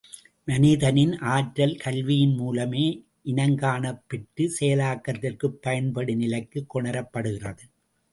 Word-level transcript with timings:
மனிதனின் 0.47 1.19
ஆற்றல் 1.31 1.75
கல்வியின் 1.77 2.33
மூலமே 2.35 2.85
இனங்காணப் 3.25 4.01
பெற்றுச் 4.07 4.55
செயலாக்கத்திற்குப் 4.59 5.61
பயன்படு 5.61 6.15
நிலைக்குக் 6.15 6.69
கொணரப் 6.69 7.11
படுகிறது! 7.11 7.65